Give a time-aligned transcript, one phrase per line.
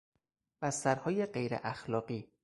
[0.61, 2.31] بسترهای غیراخلاقی